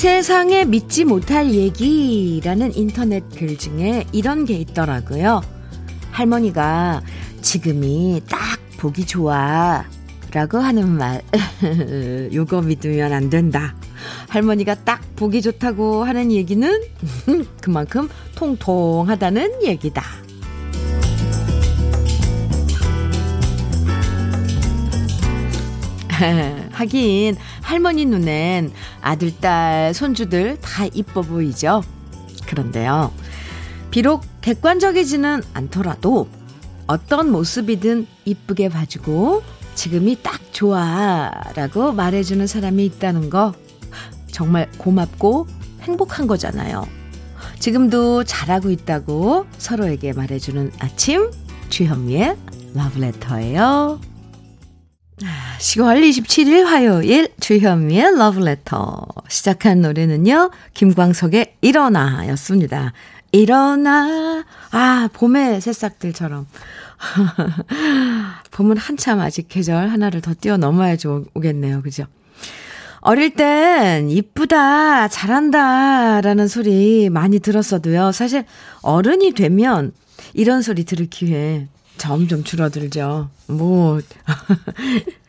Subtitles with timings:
[0.00, 5.42] 이 세상에 믿지 못할 얘기라는 인터넷 글 중에 이런 게 있더라고요.
[6.10, 7.02] 할머니가
[7.42, 9.84] 지금이 딱 보기 좋아.
[10.32, 11.20] 라고 하는 말.
[12.32, 13.76] 요거 믿으면 안 된다.
[14.30, 16.82] 할머니가 딱 보기 좋다고 하는 얘기는
[17.60, 20.02] 그만큼 통통하다는 얘기다.
[26.72, 27.36] 하긴
[27.70, 31.84] 할머니 눈엔 아들, 딸, 손주들 다 이뻐 보이죠.
[32.46, 33.12] 그런데요.
[33.92, 36.26] 비록 객관적이지는 않더라도
[36.88, 39.44] 어떤 모습이든 이쁘게 봐주고
[39.76, 43.54] 지금이 딱 좋아 라고 말해주는 사람이 있다는 거
[44.32, 45.46] 정말 고맙고
[45.82, 46.88] 행복한 거잖아요.
[47.60, 51.30] 지금도 잘하고 있다고 서로에게 말해주는 아침
[51.68, 52.36] 주현미의
[52.74, 54.09] 러브레터예요.
[55.60, 60.50] 10월 27일 화요일 주현미의 러브레터 시작한 노래는요.
[60.72, 62.94] 김광석의 일어나 였습니다.
[63.30, 66.46] 일어나 아 봄의 새싹들처럼
[68.52, 71.82] 봄은 한참 아직 계절 하나를 더 뛰어넘어야지 오겠네요.
[71.82, 72.06] 그죠?
[73.02, 78.12] 어릴 땐 이쁘다, 잘한다 라는 소리 많이 들었어도요.
[78.12, 78.46] 사실
[78.80, 79.92] 어른이 되면
[80.32, 83.28] 이런 소리 들을 기회 점점 줄어들죠.
[83.48, 84.00] 뭐,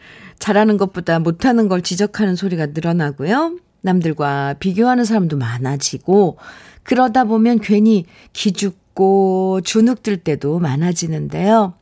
[0.42, 3.58] 잘하는 것보다 못하는 걸 지적하는 소리가 늘어나고요.
[3.82, 6.38] 남들과 비교하는 사람도 많아지고,
[6.84, 11.76] 그러다 보면 괜히 기죽고 주눅 들 때도 많아지는데요.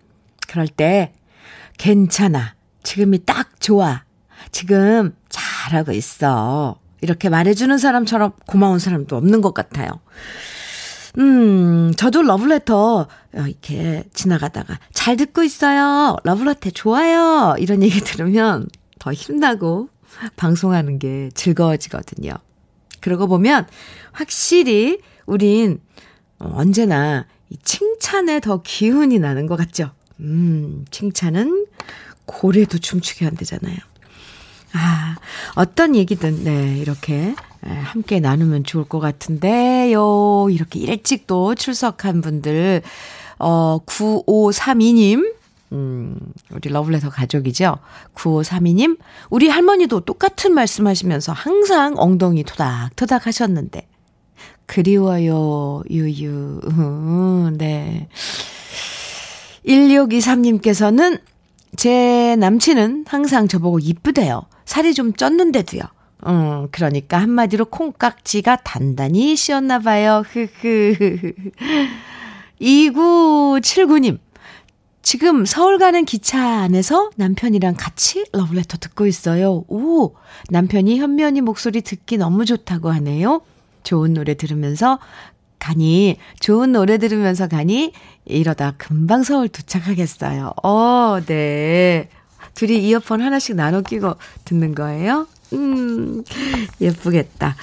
[0.48, 1.14] 그럴 때,
[1.78, 2.56] 괜찮아.
[2.84, 4.04] 지금이 딱 좋아.
[4.52, 6.78] 지금 잘하고 있어.
[7.02, 9.90] 이렇게 말해주는 사람처럼 고마운 사람도 없는 것 같아요.
[11.18, 16.16] 음, 저도 러블레터 이렇게 지나가다가 잘 듣고 있어요.
[16.24, 17.56] 러블레터 좋아요.
[17.58, 18.68] 이런 얘기 들으면
[19.00, 19.90] 더 힘나고
[20.36, 22.34] 방송하는 게 즐거워지거든요.
[23.00, 23.68] 그러고 보면
[24.12, 25.80] 확실히 우린
[26.38, 29.92] 언제나 이 칭찬에 더 기운이 나는 것 같죠?
[30.20, 31.66] 음, 칭찬은
[32.26, 33.78] 고래도 춤추게 한대잖아요.
[34.74, 35.16] 아,
[35.56, 40.48] 어떤 얘기든, 네, 이렇게 함께 나누면 좋을 것 같은데요.
[40.50, 42.82] 이렇게 일찍 또 출석한 분들,
[43.40, 45.34] 어, 9532님,
[45.72, 46.18] 음,
[46.52, 47.78] 우리 러블레터 가족이죠.
[48.16, 48.98] 9532님,
[49.30, 53.88] 우리 할머니도 똑같은 말씀 하시면서 항상 엉덩이 토닥토닥 하셨는데,
[54.66, 58.08] 그리워요, 유유, 음, 네.
[59.66, 61.20] 1623님께서는
[61.76, 64.46] 제 남친은 항상 저보고 이쁘대요.
[64.66, 65.82] 살이 좀 쪘는데도요.
[66.28, 70.24] 음, 그러니까 한마디로 콩깍지가 단단히 씌었나 봐요.
[70.28, 71.34] 흐흐.
[72.62, 74.20] 2979님.
[75.02, 79.64] 지금 서울 가는 기차 안에서 남편이랑 같이 러브레터 듣고 있어요.
[79.68, 80.14] 오,
[80.50, 83.42] 남편이 현면이 목소리 듣기 너무 좋다고 하네요.
[83.84, 85.00] 좋은 노래 들으면서
[85.58, 87.94] 가니, 좋은 노래 들으면서 가니,
[88.26, 90.54] 이러다 금방 서울 도착하겠어요.
[90.64, 92.10] 어, 네.
[92.54, 94.16] 둘이 이어폰 하나씩 나눠 끼고
[94.46, 95.28] 듣는 거예요?
[95.54, 96.24] 음,
[96.82, 97.56] 예쁘겠다.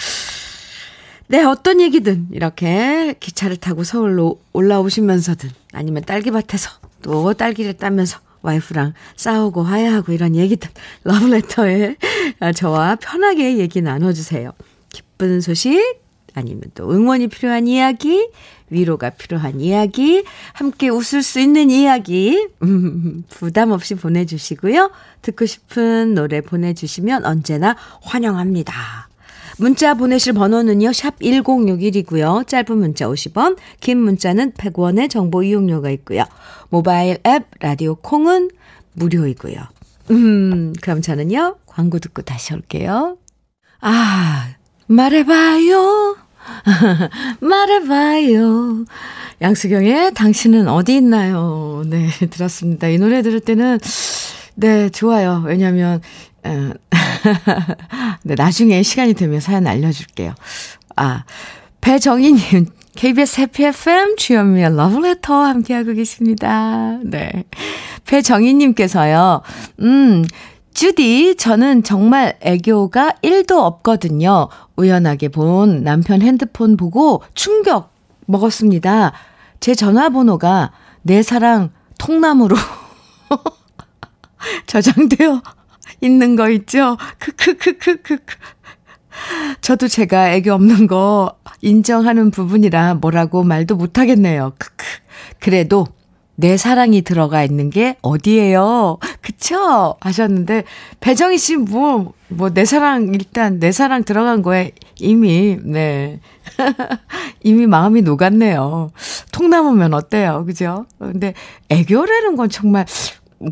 [1.29, 6.71] 네, 어떤 얘기든 이렇게 기차를 타고 서울로 올라오시면서든 아니면 딸기밭에서
[7.03, 10.71] 또 딸기를 따면서 와이프랑 싸우고 화해하고 이런 얘기든
[11.03, 11.97] 러브레터에
[12.55, 14.53] 저와 편하게 얘기 나눠주세요.
[14.93, 16.06] 기쁜 소식
[16.37, 18.29] 아니면 또 응원이 필요한 이야기
[18.71, 24.91] 위로가 필요한 이야기, 함께 웃을 수 있는 이야기, 음, 부담 없이 보내주시고요.
[25.23, 29.09] 듣고 싶은 노래 보내주시면 언제나 환영합니다.
[29.59, 32.47] 문자 보내실 번호는요, 샵 1061이고요.
[32.47, 36.25] 짧은 문자 50원, 긴 문자는 100원의 정보 이용료가 있고요.
[36.69, 38.51] 모바일 앱, 라디오 콩은
[38.93, 39.57] 무료이고요.
[40.11, 43.17] 음, 그럼 저는요, 광고 듣고 다시 올게요.
[43.81, 44.55] 아,
[44.89, 46.26] 말해봐요.
[47.41, 48.85] 말해봐요.
[49.43, 51.83] 양수경의 당신은 어디 있나요?
[51.87, 52.89] 네, 들었습니다.
[52.89, 53.79] 이 노래 들을 때는,
[54.55, 55.43] 네, 좋아요.
[55.47, 56.01] 왜냐면,
[56.45, 56.73] 어,
[58.23, 60.35] 네, 나중에 시간이 되면 사연 알려줄게요.
[60.97, 61.25] 아,
[61.81, 62.67] 배정희님,
[62.97, 66.99] KBS 해피 FM 주현미의 러브레터 함께하고 계십니다.
[67.05, 67.45] 네.
[68.07, 69.43] 배정희님께서요,
[69.81, 70.25] 음,
[70.77, 74.49] 주디, 저는 정말 애교가 1도 없거든요.
[74.77, 77.95] 우연하게 본 남편 핸드폰 보고 충격
[78.27, 79.15] 먹었습니다.
[79.59, 82.57] 제 전화번호가 내 사랑 통나무로
[84.67, 85.41] 저장되어
[86.03, 86.99] 있는 거 있죠?
[87.21, 88.19] 크크크크크.
[89.63, 94.53] 저도 제가 애교 없는 거 인정하는 부분이라 뭐라고 말도 못 하겠네요.
[94.59, 94.85] 크크.
[95.41, 95.87] 그래도
[96.37, 98.99] 내 사랑이 들어가 있는 게 어디예요?
[99.23, 99.97] 그쵸?
[100.01, 100.65] 하셨는데,
[101.01, 106.21] 배정희 씨, 뭐, 뭐, 내 사랑, 일단, 내 사랑 들어간 거에 이미, 네.
[107.43, 108.91] 이미 마음이 녹았네요.
[109.33, 110.45] 통나무면 어때요?
[110.47, 110.87] 그죠?
[110.99, 111.33] 근데
[111.71, 112.85] 애교라는 건 정말,
[113.39, 113.51] 뭐,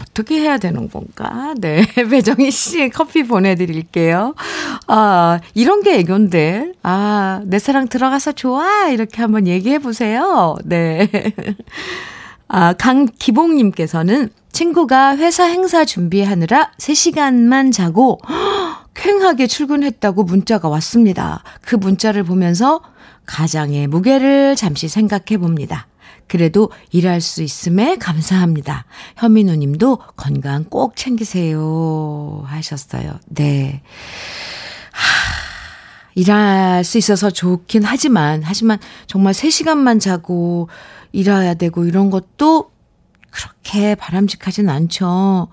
[0.00, 1.54] 어떻게 해야 되는 건가?
[1.58, 1.84] 네.
[2.10, 4.34] 배정희 씨 커피 보내드릴게요.
[4.86, 6.72] 아, 이런 게 애교인데.
[6.82, 8.88] 아, 내 사랑 들어가서 좋아.
[8.88, 10.56] 이렇게 한번 얘기해 보세요.
[10.64, 11.08] 네.
[12.48, 18.18] 아, 강기봉님께서는 친구가 회사 행사 준비하느라 3시간만 자고
[19.00, 21.42] 쾌하게 출근했다고 문자가 왔습니다.
[21.62, 22.82] 그 문자를 보면서
[23.24, 25.86] 가장의 무게를 잠시 생각해 봅니다.
[26.26, 28.84] 그래도 일할 수 있음에 감사합니다.
[29.16, 32.44] 현민우 님도 건강 꼭 챙기세요.
[32.46, 33.18] 하셨어요.
[33.26, 33.82] 네.
[34.92, 35.00] 하,
[36.14, 40.68] 일할 수 있어서 좋긴 하지만, 하지만 정말 3시간만 자고
[41.12, 42.70] 일해야 되고 이런 것도
[43.30, 45.48] 그렇게 바람직하진 않죠.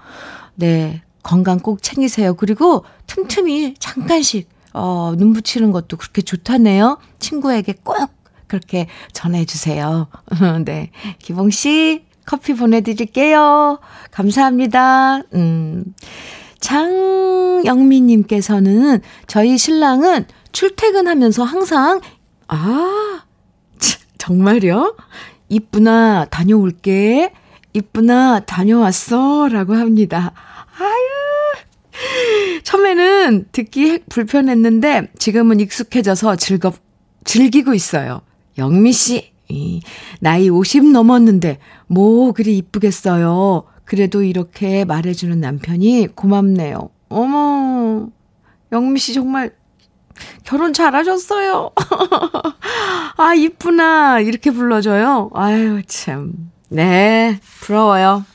[0.56, 1.02] 네.
[1.27, 2.35] 건강 꼭 챙기세요.
[2.35, 7.00] 그리고 틈틈이 잠깐씩, 어, 눈 붙이는 것도 그렇게 좋다네요.
[7.19, 7.97] 친구에게 꼭
[8.47, 10.07] 그렇게 전해주세요.
[10.63, 10.91] 네.
[11.19, 13.79] 기봉 씨, 커피 보내드릴게요.
[14.12, 15.24] 감사합니다.
[15.33, 15.83] 음.
[16.62, 22.00] 장영민님께서는 저희 신랑은 출퇴근하면서 항상,
[22.47, 23.19] 아,
[24.18, 24.95] 정말요?
[25.50, 27.33] 이쁘나 다녀올게.
[27.74, 29.50] 이쁘나 다녀왔어.
[29.50, 30.33] 라고 합니다.
[30.79, 32.62] 아유.
[32.63, 36.75] 처음에는 듣기 불편했는데 지금은 익숙해져서 즐겁,
[37.24, 38.21] 즐기고 있어요.
[38.57, 39.31] 영미 씨,
[40.19, 43.63] 나이 50 넘었는데 뭐 그리 이쁘겠어요.
[43.85, 46.89] 그래도 이렇게 말해주는 남편이 고맙네요.
[47.09, 48.09] 어머,
[48.71, 49.56] 영미 씨 정말
[50.44, 51.71] 결혼 잘하셨어요.
[53.18, 54.19] 아, 이쁘나.
[54.19, 55.29] 이렇게 불러줘요.
[55.33, 56.33] 아유, 참.
[56.69, 58.25] 네, 부러워요.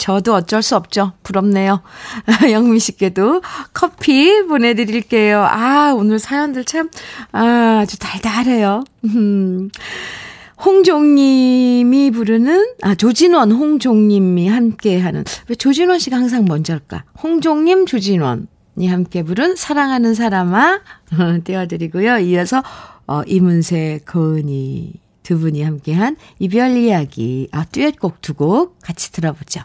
[0.00, 1.12] 저도 어쩔 수 없죠.
[1.22, 1.82] 부럽네요.
[2.50, 3.42] 영미 씨께도
[3.74, 5.42] 커피 보내드릴게요.
[5.42, 6.88] 아, 오늘 사연들 참,
[7.32, 8.82] 아, 아주 달달해요.
[9.04, 9.68] 음.
[10.64, 17.04] 홍종님이 부르는, 아, 조진원, 홍종님이 함께 하는, 왜 조진원 씨가 항상 먼저 할까?
[17.22, 20.80] 홍종님, 조진원이 함께 부른 사랑하는 사람아
[21.44, 22.18] 띄워드리고요.
[22.20, 22.62] 이어서,
[23.06, 29.60] 어, 이문세, 거은이 두 분이 함께 한 이별 이야기, 아, 듀엣곡 두 곡 같이 들어보죠.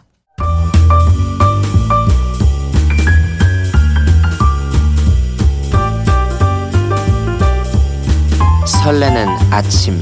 [8.86, 10.00] 설레는 아침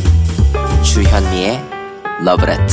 [0.82, 1.58] 주현미의
[2.22, 2.64] 러브레터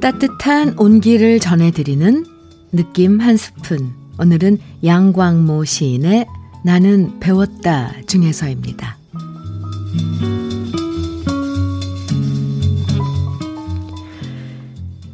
[0.00, 2.24] 따뜻한 온기를 전해드리는
[2.72, 3.97] 느낌 한 스푼.
[4.18, 6.26] 오늘은 양광모 시인의
[6.64, 8.96] 나는 배웠다 중에서입니다.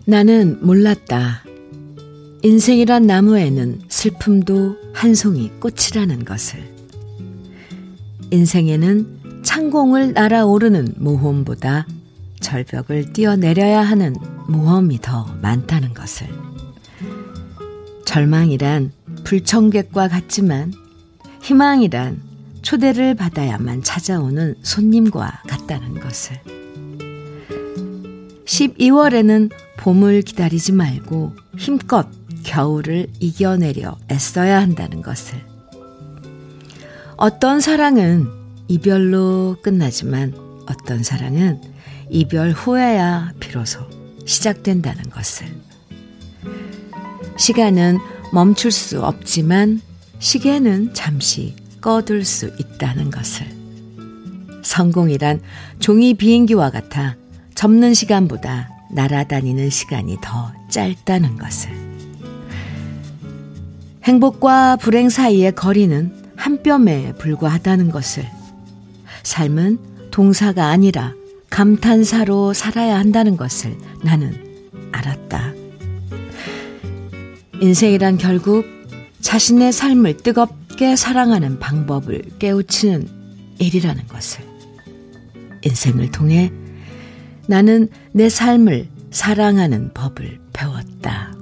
[0.06, 1.44] 나는 몰랐다.
[2.42, 6.62] 인생이란 나무에는 슬픔도 한 송이 꽃이라는 것을.
[8.30, 11.86] 인생에는 창공을 날아오르는 모험보다
[12.40, 14.14] 절벽을 뛰어내려야 하는
[14.48, 16.53] 모험이 더 많다는 것을.
[18.14, 18.92] 절망이란
[19.24, 20.72] 불청객과 같지만
[21.42, 22.22] 희망이란
[22.62, 26.38] 초대를 받아야만 찾아오는 손님과 같다는 것을.
[28.44, 32.06] 12월에는 봄을 기다리지 말고 힘껏
[32.44, 35.44] 겨울을 이겨내려 애써야 한다는 것을.
[37.16, 38.28] 어떤 사랑은
[38.68, 40.34] 이별로 끝나지만
[40.68, 41.60] 어떤 사랑은
[42.10, 43.80] 이별 후에야 비로소
[44.24, 45.63] 시작된다는 것을.
[47.36, 47.98] 시간은
[48.32, 49.80] 멈출 수 없지만
[50.18, 53.46] 시계는 잠시 꺼둘 수 있다는 것을.
[54.62, 55.40] 성공이란
[55.78, 57.16] 종이 비행기와 같아
[57.54, 61.70] 접는 시간보다 날아다니는 시간이 더 짧다는 것을.
[64.04, 68.24] 행복과 불행 사이의 거리는 한 뼘에 불과하다는 것을.
[69.22, 69.78] 삶은
[70.10, 71.14] 동사가 아니라
[71.50, 75.43] 감탄사로 살아야 한다는 것을 나는 알았다.
[77.60, 78.66] 인생이란 결국
[79.20, 83.08] 자신의 삶을 뜨겁게 사랑하는 방법을 깨우치는
[83.58, 84.44] 일이라는 것을.
[85.64, 86.52] 인생을 통해
[87.46, 91.32] 나는 내 삶을 사랑하는 법을 배웠다.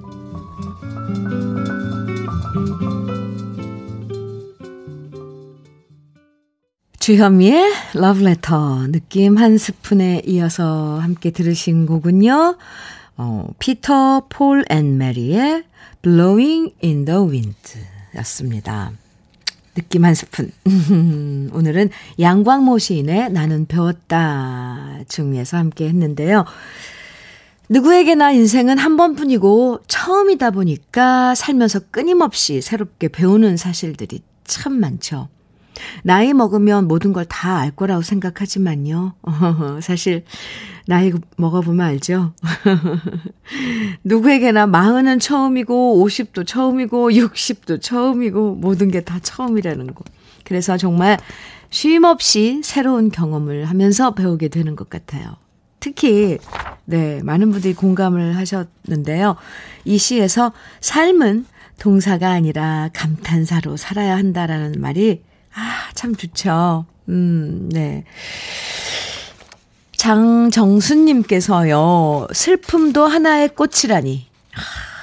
[7.01, 12.57] 주현미의 러브레터 느낌 한 스푼에 이어서 함께 들으신 곡은요.
[13.25, 15.63] 어, 피터 폴 앤 메리의
[16.03, 17.57] Blowing in the Wind
[18.17, 18.91] 였습니다.
[19.77, 20.51] 느낌 한 스푼.
[21.55, 26.45] 오늘은 양광모 시인의 나는 배웠다 중에서 함께 했는데요.
[27.69, 35.29] 누구에게나 인생은 한 번뿐이고 처음이다 보니까 살면서 끊임없이 새롭게 배우는 사실들이 참 많죠.
[36.03, 39.15] 나이 먹으면 모든 걸 다 알 거라고 생각하지만요.
[39.81, 40.25] 사실,
[40.87, 42.33] 나이 먹어보면 알죠?
[44.05, 50.05] 누구에게나 마흔은 처음이고, 50도 처음이고, 60도 처음이고, 모든 게 다 처음이라는 거.
[50.45, 51.19] 그래서 정말
[51.71, 55.37] 쉼 없이 새로운 경험을 하면서 배우게 되는 것 같아요.
[55.81, 56.39] 특히,
[56.85, 59.37] 네, 많은 분들이 공감을 하셨는데요.
[59.85, 61.47] 이 시에서 삶은
[61.79, 65.23] 동사가 아니라 감탄사로 살아야 한다라는 말이
[65.55, 66.87] 아, 참 좋죠.
[67.09, 68.05] 음, 네.
[70.93, 74.27] 장정수님께서요, 슬픔도 하나의 꽃이라니.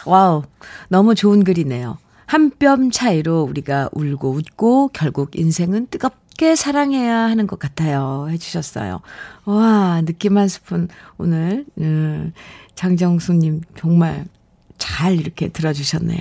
[0.06, 0.44] 와우,
[0.89, 1.98] 너무 좋은 글이네요.
[2.25, 8.27] 한 뼘 차이로 우리가 울고 웃고 결국 인생은 뜨겁게 사랑해야 하는 것 같아요.
[8.29, 9.00] 해주셨어요.
[9.46, 12.34] 와, 느낌 한 스푼 오늘, 음,
[12.75, 14.25] 장정수님 정말
[14.77, 16.20] 잘 이렇게 들어주셨네요.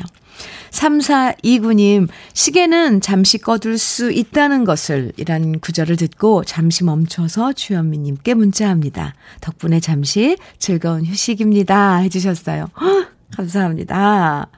[0.71, 9.15] 3429님, 시계는 잠시 꺼둘 수 있다는 것을 이란 구절을 듣고 잠시 멈춰서 주현미님께 문자합니다.
[9.41, 11.97] 덕분에 잠시 즐거운 휴식입니다.
[11.97, 12.69] 해주셨어요.
[12.81, 14.49] 허, 감사합니다.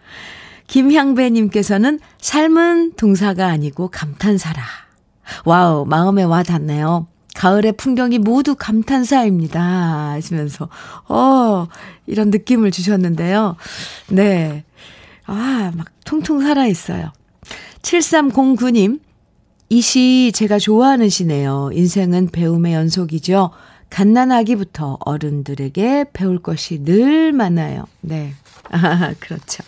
[0.66, 4.62] 김향배님께서는 삶은 동사가 아니고 감탄사라.
[5.44, 7.06] 와우, 마음에 와 닿네요.
[7.34, 10.10] 가을의 풍경이 모두 감탄사입니다.
[10.10, 10.68] 하시면서,
[11.08, 11.66] 어,
[12.06, 13.56] 이런 느낌을 주셨는데요.
[14.08, 14.64] 네.
[15.32, 17.12] 아, 막 통통 살아있어요.
[17.82, 19.00] 7309님,
[19.70, 21.70] 이 시 제가 좋아하는 시네요.
[21.72, 23.50] 인생은 배움의 연속이죠.
[23.88, 27.84] 갓난아기부터 어른들에게 배울 것이 늘 많아요.
[28.00, 28.34] 네.
[28.70, 29.62] 아, 그렇죠.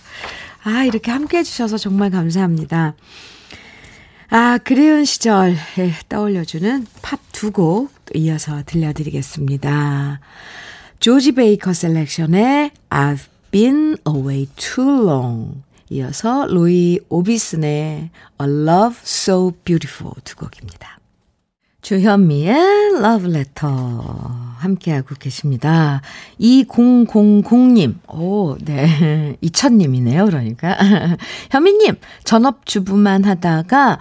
[0.64, 2.94] 아, 이렇게 함께 해주셔서 정말 감사합니다.
[4.30, 10.20] 아, 그리운 시절 에 떠올려주는 팝 두 곡 이어서 들려드리겠습니다.
[11.00, 15.62] 조지 베이커 셀렉션의 I've been away too long.
[15.90, 20.98] 이어서 로이 오비슨의 A Love So Beautiful 두 곡입니다.
[21.82, 22.54] 주현미의
[22.96, 23.74] 러브레터
[24.56, 26.00] 함께하고 계십니다.
[26.40, 29.36] 2000님, 오, 네.
[29.42, 30.76] 2000님이네요, 그러니까.
[31.50, 33.98] 현미님, 전업주부만 하다가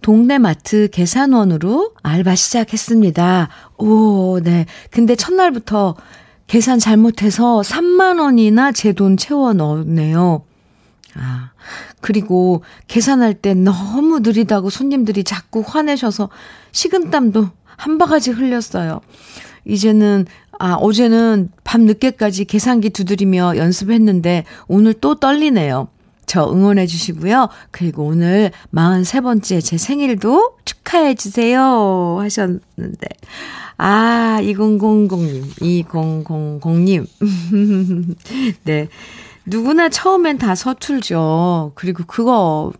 [0.00, 3.48] 동네 마트 계산원으로 알바 시작했습니다.
[3.78, 4.66] 오, 네.
[4.90, 5.96] 근데 첫날부터
[6.46, 10.44] 계산 잘못해서 3만 원이나 제 돈 채워 넣었네요.
[11.16, 11.50] 아,
[12.00, 16.28] 그리고 계산할 때 너무 느리다고 손님들이 자꾸 화내셔서
[16.72, 19.00] 식은땀도 한 바가지 흘렸어요.
[19.64, 20.26] 이제는,
[20.58, 25.88] 아, 어제는 밤 늦게까지 계산기 두드리며 연습했는데 오늘 또 떨리네요.
[26.26, 27.48] 저 응원해 주시고요.
[27.70, 32.18] 그리고 오늘 43번째 제 생일도 축 하해 주세요.
[32.20, 33.06] 하셨는데.
[33.78, 37.06] 아, 2000님, 2000님.
[38.64, 38.88] 네.
[39.46, 41.72] 누구나 처음엔 다 서툴죠.
[41.74, 42.72] 그리고 그거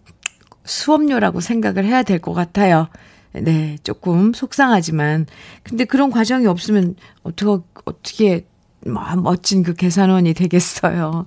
[0.65, 2.89] 수업료라고 생각을 해야 될 것 같아요.
[3.33, 5.27] 네, 조금 속상하지만.
[5.63, 8.47] 근데 그런 과정이 없으면 어떻게, 어떻게
[8.87, 11.27] 멋진 그 계산원이 되겠어요.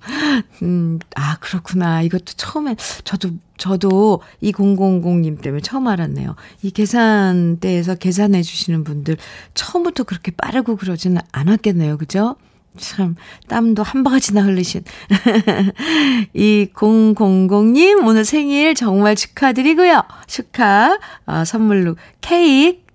[0.61, 2.01] 음, 아, 그렇구나.
[2.01, 6.35] 이것도 처음에, 저도, 저도 이 000님 때문에 처음 알았네요.
[6.61, 9.17] 이 계산대에서 계산해 주시는 분들
[9.53, 11.97] 처음부터 그렇게 빠르고 그러지는 않았겠네요.
[11.97, 12.35] 그죠?
[12.77, 13.15] 참,
[13.47, 14.83] 땀도 한 바가지나 흘리신.
[16.33, 20.03] 이 000님, 오늘 생일 정말 축하드리고요.
[20.27, 22.85] 축하, 어, 선물로 케이크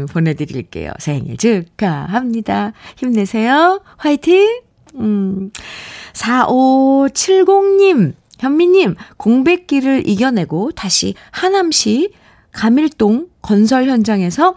[0.00, 0.92] 음, 보내드릴게요.
[0.98, 2.72] 생일 축하합니다.
[2.96, 3.82] 힘내세요.
[3.96, 4.62] 화이팅!
[4.96, 5.52] 음,
[6.12, 12.12] 4570님, 현미님, 공백기를 이겨내고 다시 하남시
[12.52, 14.56] 가밀동 건설 현장에서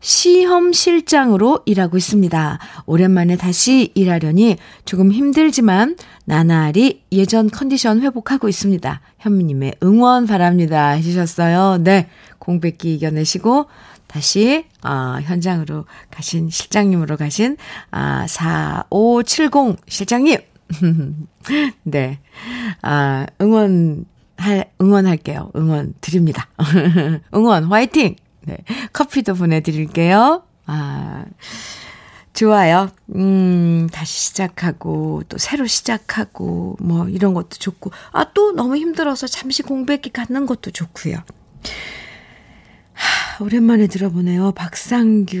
[0.00, 2.58] 시험 실장으로 일하고 있습니다.
[2.84, 9.00] 오랜만에 다시 일하려니 조금 힘들지만 나날이 예전 컨디션 회복하고 있습니다.
[9.20, 10.90] 현미님의 응원 바랍니다.
[10.90, 11.78] 해주셨어요.
[11.82, 12.10] 네.
[12.38, 13.66] 공백기 이겨내시고
[14.14, 17.56] 다시 어, 현장으로 가신 실장님으로 가신
[17.90, 20.38] 아 4570 실장님.
[21.82, 22.20] 네.
[22.80, 24.04] 아, 응원
[24.36, 25.50] 할 응원할게요.
[25.56, 26.48] 응원 드립니다.
[27.34, 28.14] 응원 화이팅.
[28.42, 28.58] 네.
[28.92, 30.44] 커피도 보내 드릴게요.
[30.66, 31.24] 아.
[32.32, 32.90] 좋아요.
[33.14, 39.62] 음, 다시 시작하고, 또 새로 시작하고, 뭐, 이런 것도 좋고, 아, 또 너무 힘들어서 잠시
[39.62, 41.18] 공백기 갖는 것도 좋고요.
[43.36, 44.52] 하, 오랜만에 들어보네요.
[44.52, 45.34] 박상규의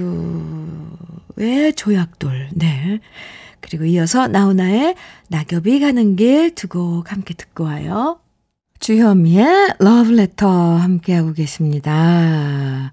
[1.76, 2.48] 조약돌.
[2.54, 3.00] 네.
[3.60, 4.94] 그리고 이어서 나훈아의
[5.28, 8.18] 낙엽이 가는 길 두 곡 함께 듣고 와요.
[8.80, 12.92] 주현미의 러브레터 함께하고 계십니다.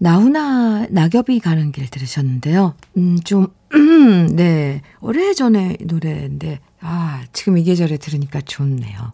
[0.00, 2.74] 나훈아 낙엽이 가는 길 들으셨는데요.
[2.96, 3.46] 음, 좀,
[4.34, 4.80] 네.
[5.00, 9.10] 오래전에 노래인데, 아, 지금 이 계절에 들으니까 좋네요.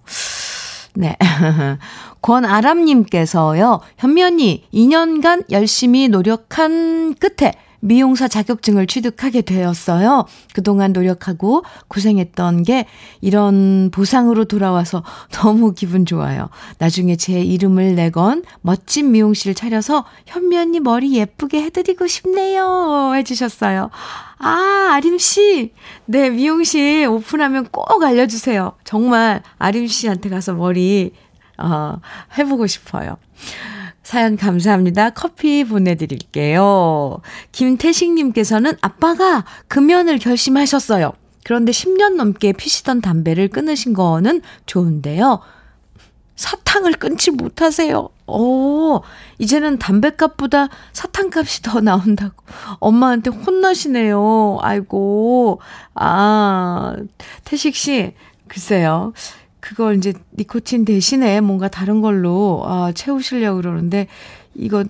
[0.95, 1.17] 네.
[2.23, 10.27] 권아람님께서요, 현미 언니, 2년간 열심히 노력한 끝에 미용사 자격증을 취득하게 되었어요.
[10.53, 12.87] 그동안 노력하고 고생했던 게
[13.21, 16.51] 이런 보상으로 돌아와서 너무 기분 좋아요.
[16.79, 23.13] 나중에 제 이름을 내건 멋진 미용실 차려서 현미 언니 머리 예쁘게 해드리고 싶네요.
[23.15, 23.91] 해주셨어요.
[24.41, 25.73] 아, 아림씨.
[26.07, 28.73] 네, 미용실 오픈하면 꼭 알려주세요.
[28.85, 31.13] 정말 아림씨한테 가서 머리,
[31.59, 31.97] 어,
[32.39, 33.19] 해보고 싶어요.
[34.03, 35.11] 사연 감사합니다.
[35.11, 37.21] 커피 보내드릴게요.
[37.53, 41.13] 김태식님께서는 아빠가 금연을 결심하셨어요.
[41.45, 45.41] 그런데 10년 넘게 피시던 담배를 끊으신 거는 좋은데요.
[46.41, 48.09] 사탕을 끊지 못하세요.
[48.27, 49.03] 오,
[49.39, 52.33] 이제는 담배값보다 사탕값이 더 나온다고.
[52.79, 54.57] 엄마한테 혼나시네요.
[54.63, 55.61] 아이고.
[55.95, 56.97] 아,
[57.45, 58.15] 태식 씨,
[58.49, 59.13] 글쎄요.
[59.61, 64.07] 그걸 이제 니코틴 대신에 뭔가 다른 걸로 아, 채우시려고 그러는데
[64.55, 64.85] 이거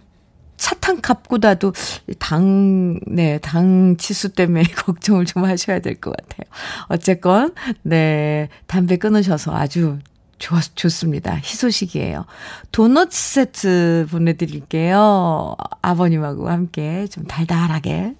[0.56, 1.72] 사탕 값보다도
[2.20, 6.44] 당, 네, 당 치수 때문에 걱정을 좀 하셔야 될 것 같아요.
[6.88, 9.98] 어쨌건, 네, 담배 끊으셔서 아주
[10.40, 11.36] 좋, 좋습니다.
[11.36, 12.24] 희소식이에요.
[12.72, 15.54] 도넛 세트 보내드릴게요.
[15.82, 18.14] 아버님하고 함께 좀 달달하게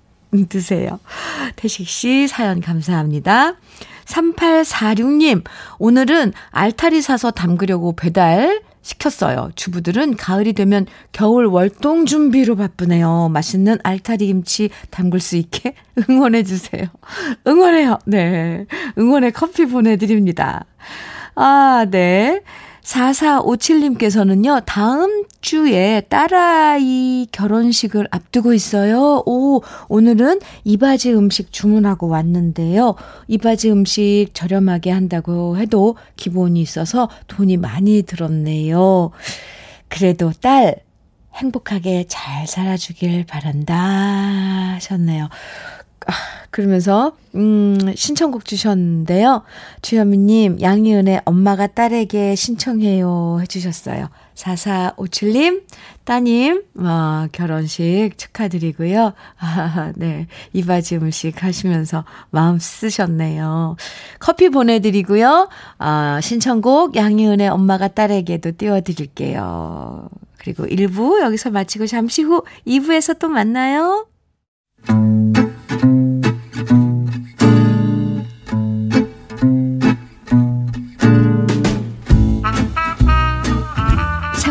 [0.48, 1.00] 드세요.
[1.56, 3.54] 태식 씨 사연 감사합니다.
[4.04, 5.44] 3846님,
[5.78, 9.50] 오늘은 알타리 사서 담그려고 배달 시켰어요.
[9.54, 13.28] 주부들은 가을이 되면 겨울 월동 준비로 바쁘네요.
[13.28, 15.74] 맛있는 알타리 김치 담글 수 있게
[16.08, 16.86] 응원해주세요.
[17.46, 17.98] 응원해요.
[18.06, 18.66] 네.
[18.98, 20.64] 응원의 커피 보내드립니다.
[21.42, 22.42] 아, 네.
[22.82, 29.22] 4457님께서는요, 다음 주에 딸아이 결혼식을 앞두고 있어요.
[29.24, 32.94] 오, 오늘은 이바지 음식 주문하고 왔는데요.
[33.28, 39.10] 이바지 음식 저렴하게 한다고 해도 기본이 있어서 돈이 많이 들었네요.
[39.88, 40.76] 그래도 딸,
[41.36, 45.30] 행복하게 잘 살아주길 바란다 하셨네요.
[46.06, 46.12] 아,
[46.50, 49.42] 그러면서, 음, 신청곡 주셨는데요.
[49.82, 54.08] 주현미님, 양희은의 엄마가 딸에게 신청해요 해주셨어요.
[54.34, 55.62] 4457님,
[56.04, 59.12] 따님, 어, 결혼식 축하드리고요.
[59.38, 60.26] 아, 네.
[60.52, 63.76] 이바지 음식 하시면서 마음 쓰셨네요.
[64.18, 65.48] 커피 보내드리고요.
[65.78, 70.08] 아, 신청곡 양희은의 엄마가 딸에게도 띄워드릴게요.
[70.38, 74.06] 그리고 1부 여기서 마치고 잠시 후 2부에서 또 만나요.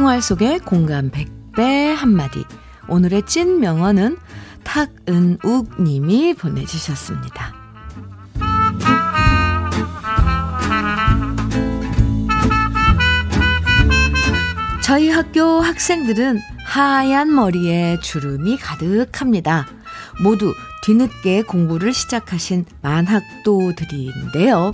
[0.09, 2.43] 생활 속의 공감 100배 한마디.
[2.87, 4.17] 오늘의 찐 명언은
[4.63, 7.53] 탁은욱 님이 보내주셨습니다.
[14.81, 19.67] 저희 학교 학생들은 하얀 머리에 주름이 가득합니다.
[20.23, 24.73] 모두 뒤늦게 공부를 시작하신 만학도들인데요.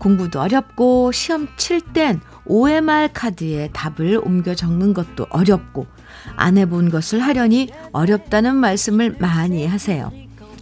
[0.00, 5.86] 공부도 어렵고 시험 칠 땐 OMR 카드에 답을 옮겨 적는 것도 어렵고
[6.34, 10.10] 안 해본 것을 하려니 어렵다는 말씀을 많이 하세요.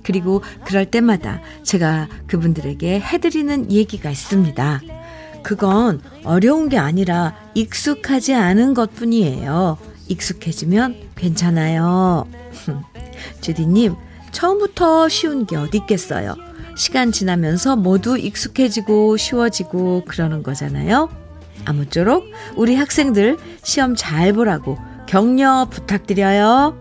[0.02, 4.82] 그리고 그럴 때마다 제가 그분들에게 해드리는 얘기가 있습니다.
[5.42, 9.78] 그건 어려운 게 아니라 익숙하지 않은 것 뿐이에요.
[10.08, 12.28] 익숙해지면 괜찮아요.
[13.40, 13.94] 주디님,
[14.30, 16.34] 처음부터 쉬운 게 어디 있겠어요?
[16.76, 21.27] 시간 지나면서 모두 익숙해지고 쉬워지고 그러는 거잖아요.
[21.68, 22.24] 아무쪼록
[22.56, 26.76] 우리 학생들 시험 잘 보라고 격려 부탁드려요.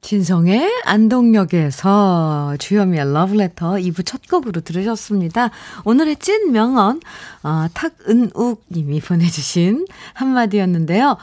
[0.00, 5.50] 진성의 안동역에서 주현미의 러브레터 2부 첫 곡으로 들으셨습니다.
[5.84, 7.00] 오늘의 찐 명언,
[7.44, 11.16] 어, 탁은욱 님이 보내주신 한마디였는데요.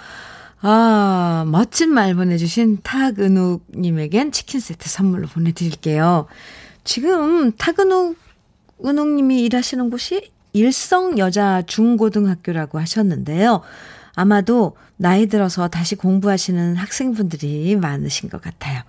[0.61, 6.27] 아, 멋진 말 보내주신 탁은욱 님에겐 치킨 세트 선물로 보내드릴게요.
[6.87, 8.17] 지금 탁은욱,
[8.85, 13.61] 은욱 님이 일하시는 곳이 일성 여자 중고등학교라고 하셨는데요.
[14.15, 18.81] 아마도 나이 들어서 다시 공부하시는 학생분들이 많으신 것 같아요.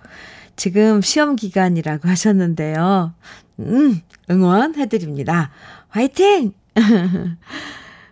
[0.55, 3.13] 지금 시험 기간이라고 하셨는데요.
[3.59, 3.99] 음,
[4.31, 5.51] 응원해드립니다.
[5.89, 6.53] 화이팅!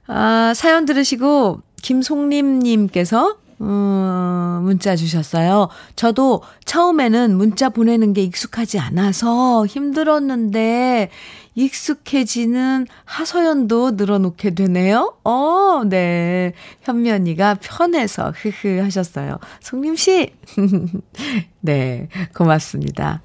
[0.08, 5.70] 아, 사연 들으시고, 김송림님께서 어, 문자 주셨어요.
[5.96, 11.10] 저도 처음에는 문자 보내는 게 익숙하지 않아서 힘들었는데,
[11.56, 15.16] 익숙해지는 하소연도 늘어놓게 되네요.
[15.24, 16.54] 어, 네.
[16.84, 19.40] 현미 언니가 편해서, 흐흐 하셨어요.
[19.62, 20.34] 송림씨.
[21.62, 22.10] 네.
[22.36, 23.24] 고맙습니다.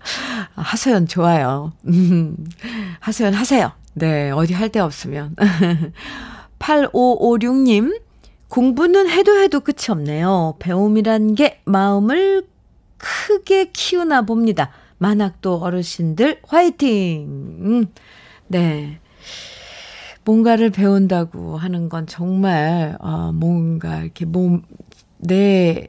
[0.54, 1.72] 하소연 좋아요.
[3.00, 3.72] 하소연 하세요.
[3.94, 4.30] 네.
[4.30, 5.36] 어디 할 데 없으면.
[6.58, 8.00] 8556님.
[8.52, 10.56] 공부는 해도 해도 끝이 없네요.
[10.58, 12.46] 배움이란 게 마음을
[12.98, 14.70] 크게 키우나 봅니다.
[14.98, 17.28] 만학도 어르신들 화이팅!
[17.62, 17.86] 음,
[18.48, 19.00] 네.
[20.24, 24.62] 뭔가를 배운다고 하는 건 정말, 어, 뭔가 이렇게 몸,
[25.16, 25.88] 내,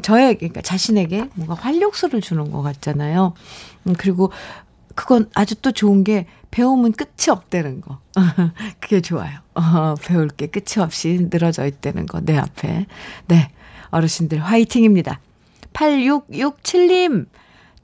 [0.00, 3.34] 저에게, 그러니까 자신에게 뭔가 활력소를 주는 것 같잖아요.
[3.88, 4.32] 음, 그리고
[4.94, 7.98] 그건 아주 또 좋은 게 배움은 끝이 없다는 거.
[8.80, 9.40] 그게 좋아요.
[9.54, 12.86] 어, 배울 게 끝이 없이 늘어져 있다는 거, 내 앞에.
[13.26, 13.50] 네.
[13.90, 15.20] 어르신들 화이팅입니다.
[15.72, 17.26] 8667님,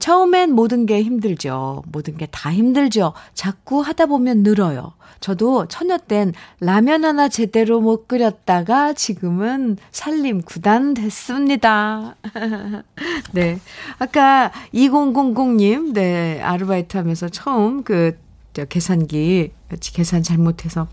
[0.01, 1.83] 처음엔 모든 게 힘들죠.
[1.87, 3.13] 모든 게 다 힘들죠.
[3.35, 4.93] 자꾸 하다 보면 늘어요.
[5.19, 12.15] 저도 처녀 땐 라면 하나 제대로 못 끓였다가 지금은 살림 구단 됐습니다.
[13.31, 13.59] 네.
[13.99, 18.17] 아까 2000님, 네, 아르바이트 하면서 처음 그,
[18.53, 19.51] 저 계산기,
[19.93, 20.87] 계산 잘못해서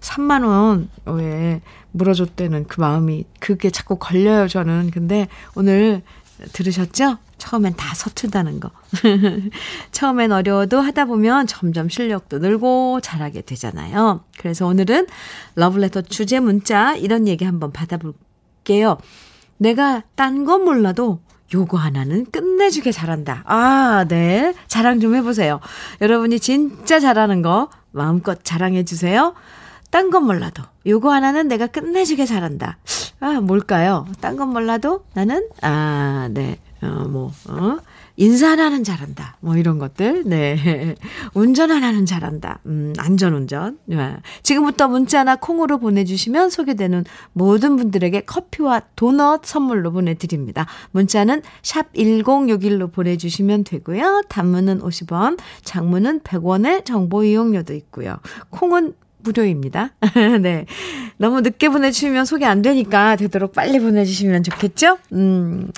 [0.00, 4.90] 3만원 왜 물어줬다는 그 마음이, 그게 자꾸 걸려요, 저는.
[4.92, 6.02] 근데 오늘
[6.52, 7.16] 들으셨죠?
[7.40, 8.70] 처음엔 다 서툴다는 거.
[9.90, 14.22] 처음엔 어려워도 하다 보면 점점 실력도 늘고 잘하게 되잖아요.
[14.38, 15.06] 그래서 오늘은
[15.56, 18.98] 러블레터 주제 문자 이런 얘기 한번 받아볼게요.
[19.56, 21.20] 내가 딴 건 몰라도
[21.52, 23.42] 요거 하나는 끝내주게 잘한다.
[23.46, 24.54] 아, 네.
[24.68, 25.58] 자랑 좀 해보세요.
[26.00, 29.34] 여러분이 진짜 잘하는 거 마음껏 자랑해주세요.
[29.90, 32.78] 딴 건 몰라도 요거 하나는 내가 끝내주게 잘한다.
[33.18, 34.06] 아, 뭘까요?
[34.20, 36.58] 딴 건 몰라도 나는, 아, 네.
[36.82, 37.78] 어, 뭐, 어?
[38.16, 39.36] 인사 하나는 잘한다.
[39.40, 40.24] 뭐 이런 것들.
[40.26, 40.94] 네.
[41.34, 42.60] 운전 하나는 잘한다.
[42.66, 43.78] 음, 안전운전.
[43.86, 44.16] 네.
[44.42, 50.66] 지금부터 문자나 콩으로 보내주시면 소개되는 모든 분들에게 커피와 도넛 선물로 보내드립니다.
[50.90, 54.22] 문자는 샵 1061로 보내주시면 되고요.
[54.28, 58.16] 단문은 50원, 장문은 100원의 정보 이용료도 있고요.
[58.50, 59.90] 콩은 무료입니다.
[60.40, 60.66] 네.
[61.16, 64.98] 너무 늦게 보내주시면 소개 안 되니까 되도록 빨리 보내주시면 좋겠죠?
[65.12, 65.70] 음,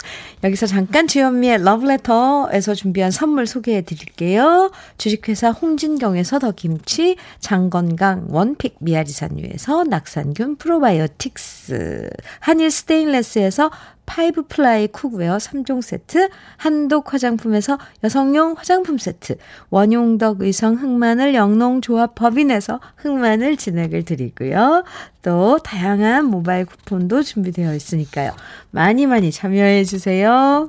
[0.44, 4.70] 여기서 잠깐 주현미의 러브레터에서 준비한 선물 소개해 드릴게요.
[4.98, 13.70] 주식회사 홍진경에서 더 김치, 장건강 원픽 미아리산유에서 낙산균 프로바이오틱스, 한일 스테인레스에서
[14.12, 19.36] five ply cookware 3종 세트, 한독 화장품에서 여성용 화장품 세트,
[19.70, 24.84] 원용덕 의성 흑마늘 영농조합 법인에서 흑마늘 진액을 드리고요.
[25.22, 28.32] 또 다양한 모바일 쿠폰도 준비되어 있으니까요.
[28.70, 30.66] 많이 많이 참여해 주세요.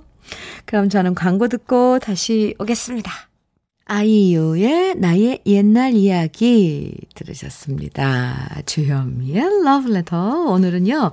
[0.63, 3.11] 그럼 저는 광고 듣고 다시 오겠습니다.
[3.83, 8.61] 아이유의 나의 옛날 이야기 들으셨습니다.
[8.65, 10.45] 주현미의 러브레터.
[10.45, 11.11] 오늘은요.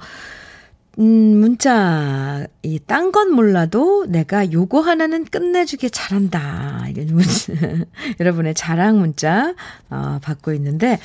[1.00, 6.84] 음, 문자, 이, 딴 건 몰라도 내가 요거 하나는 끝내주게 잘한다.
[8.20, 9.54] 여러분의 자랑 문자,
[9.88, 11.00] 어, 받고 있는데,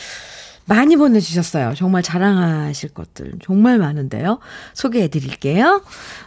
[0.65, 1.75] 많이 보내주셨어요.
[1.75, 4.39] 정말 자랑하실 것들 정말 많은데요.
[4.73, 5.81] 소개해 드릴게요.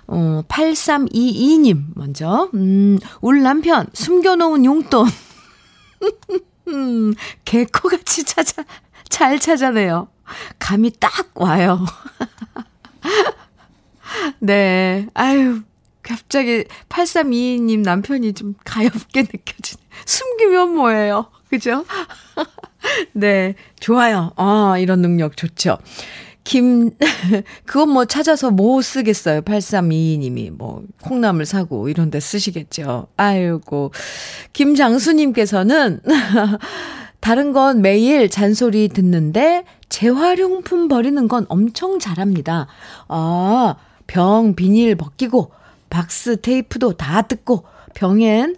[0.06, 2.48] 어, 8322님, 먼저.
[2.54, 5.08] 음, 울 남편, 숨겨놓은 용돈.
[6.68, 8.64] 음, 개코같이 찾아,
[9.10, 10.08] 잘 찾아내요.
[10.58, 11.84] 감이 딱 와요.
[14.40, 15.06] 네.
[15.14, 15.62] 아유,
[16.02, 19.82] 갑자기 8322님 남편이 좀 가엽게 느껴지네.
[20.04, 21.26] 숨기면 뭐예요?
[21.50, 21.84] 그죠?
[23.12, 23.54] 네.
[23.80, 24.32] 좋아요.
[24.36, 25.78] 아, 이런 능력 좋죠.
[26.44, 26.92] 김,
[27.66, 29.42] 그건 뭐 찾아서 뭐 쓰겠어요.
[29.42, 33.08] 8322님이 뭐 콩나물 사고 이런 데 쓰시겠죠.
[33.18, 33.92] 아이고.
[34.54, 36.00] 김장수님께서는
[37.20, 42.66] 다른 건 매일 잔소리 듣는데 재활용품 버리는 건 엄청 잘합니다.
[43.08, 43.76] 아,
[44.08, 45.52] 병 비닐 벗기고
[45.90, 47.62] 박스 테이프도 다 뜯고
[47.94, 48.56] 병엔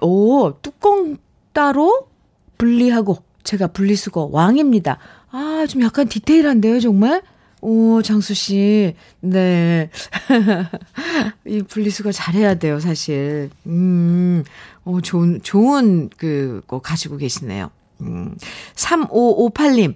[0.00, 1.18] 오 뚜껑
[1.52, 2.08] 따로
[2.56, 4.98] 분리하고 제가 분리수거 왕입니다.
[5.30, 7.22] 아, 좀 약간 디테일한데요, 정말?
[7.60, 8.94] 오, 장수 씨.
[9.20, 9.90] 네.
[11.46, 13.50] 이 분리수거 잘해야 돼요, 사실.
[13.66, 14.42] 음.
[14.84, 17.70] 오, 좋은 좋은 그 거 가지고 계시네요.
[18.00, 18.36] 음.
[18.74, 19.94] 3558님.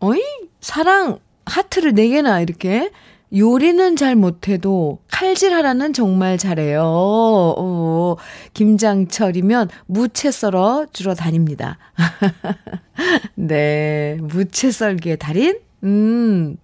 [0.00, 0.20] 어이?
[0.60, 2.90] 사랑 하트를 4개나 이렇게
[3.34, 6.82] 요리는 잘 못해도 칼질하라는 정말 잘해요.
[6.84, 8.16] 어,
[8.52, 11.78] 김장철이면 무채 썰어 주러 다닙니다.
[13.34, 15.58] 네, 무채 썰기의 달인?
[15.82, 16.56] 음,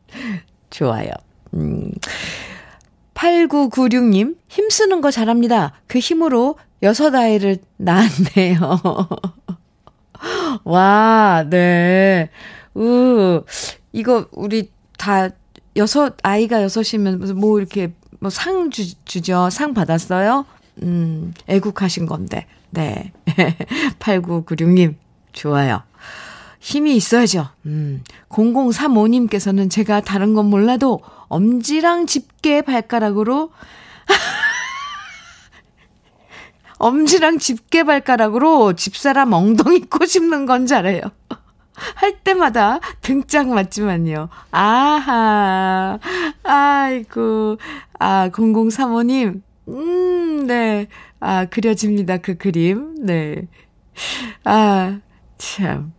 [0.70, 1.10] 좋아요.
[1.54, 1.90] 음,
[3.14, 5.72] 8996님, 힘쓰는 거 잘합니다.
[5.86, 8.80] 그 힘으로 여섯 아이를 낳았네요.
[10.64, 12.28] 와, 네.
[12.74, 13.42] 우,
[13.92, 15.30] 이거 우리 다
[15.76, 19.48] 여섯, 아이가 여섯이면 뭐 이렇게 뭐 상 주, 주죠.
[19.50, 20.44] 상 받았어요?
[20.82, 22.46] 음, 애국하신 건데.
[22.70, 23.12] 네.
[23.98, 24.94] 8996님,
[25.32, 25.82] 좋아요.
[26.60, 27.48] 힘이 있어야죠.
[27.66, 33.50] 음, 0035님께서는 제가 다른 건 몰라도 엄지랑 집게 발가락으로
[36.78, 41.00] 엄지랑 집게 발가락으로 집사람 엉덩이 꼬집는 건 잘해요.
[41.94, 44.28] 할 때마다 등짝 맞지만요.
[44.50, 45.98] 아하.
[46.42, 47.58] 아이고.
[47.98, 49.42] 아, 0035님.
[49.68, 50.86] 음, 네.
[51.20, 52.18] 아, 그려집니다.
[52.18, 52.94] 그 그림.
[53.04, 53.48] 네.
[54.44, 54.98] 아,
[55.36, 55.92] 참.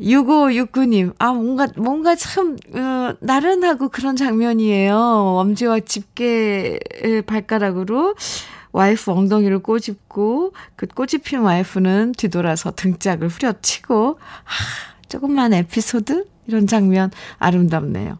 [0.00, 4.96] 6569님, 아, 뭔가, 뭔가 참, 어, 나른하고 그런 장면이에요.
[4.96, 6.80] 엄지와 집게
[7.26, 8.14] 발가락으로
[8.72, 16.24] 와이프 엉덩이를 꼬집고, 그 꼬집힌 와이프는 뒤돌아서 등짝을 후려치고, 하, 조금만 에피소드?
[16.46, 18.16] 이런 장면 아름답네요.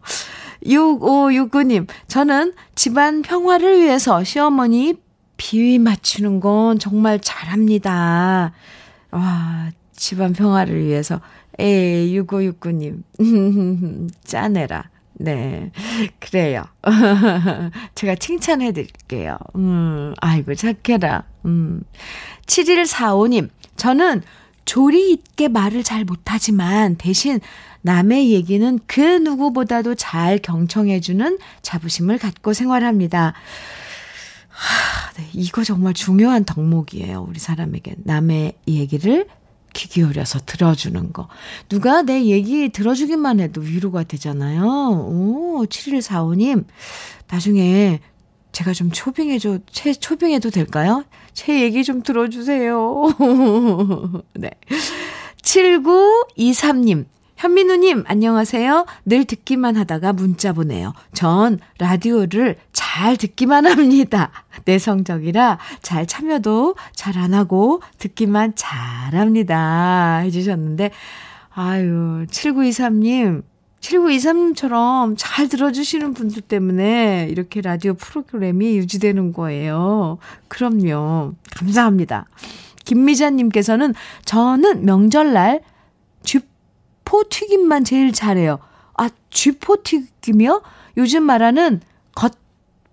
[0.63, 4.93] 6569님, 저는 집안 평화를 위해서 시어머니
[5.35, 8.53] 비위 맞추는 건 정말 잘합니다.
[9.09, 11.19] 와, 집안 평화를 위해서.
[11.59, 13.01] 에 6569님.
[14.23, 14.89] 짜내라.
[15.13, 15.71] 네.
[16.19, 16.63] 그래요.
[17.95, 19.37] 제가 칭찬해 드릴게요.
[19.55, 21.23] 음, 아이고, 착해라.
[21.45, 21.81] 음.
[22.45, 23.49] 7145님.
[23.75, 24.21] 저는
[24.65, 27.39] 조리 있게 말을 잘 못하지만 대신
[27.81, 33.33] 남의 얘기는 그 누구보다도 잘 경청해주는 자부심을 갖고 생활합니다.
[34.49, 37.25] 하, 네, 이거 정말 중요한 덕목이에요.
[37.27, 37.95] 우리 사람에게.
[38.03, 39.27] 남의 얘기를
[39.73, 41.27] 귀 기울여서 들어주는 거.
[41.67, 44.63] 누가 내 얘기 들어주기만 해도 위로가 되잖아요.
[44.63, 46.65] 오, 7145님.
[47.27, 47.99] 나중에
[48.53, 51.03] 제가 좀 초빙해줘, 채, 초빙해도 될까요?
[51.33, 53.09] 제 얘기 좀 들어주세요.
[54.35, 54.51] 네.
[55.41, 57.05] 7923님.
[57.35, 58.85] 현민우님, 안녕하세요.
[59.05, 60.93] 늘 듣기만 하다가 문자 보내요.
[61.13, 64.31] 전 라디오를 잘 듣기만 합니다.
[64.63, 70.19] 내성적이라 잘 참여도 잘 안 하고 듣기만 잘 합니다.
[70.19, 70.91] 해주셨는데,
[71.49, 73.43] 아유, 7923님,
[73.83, 80.17] 7923님처럼 잘 들어주시는 분들 때문에 이렇게 라디오 프로그램이 유지되는 거예요.
[80.47, 81.33] 그럼요.
[81.55, 82.25] 감사합니다.
[82.85, 83.93] 김미자님께서는
[84.25, 85.61] 저는 명절날
[86.23, 88.59] 쥐포 튀김만 제일 잘해요.
[88.97, 90.61] 아, 쥐포 튀김이요?
[90.97, 91.81] 요즘 말하는
[92.15, 92.33] 겉